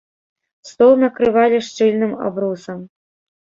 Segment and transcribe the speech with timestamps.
[0.69, 2.81] Стол накрывалі шчыльным абрусам.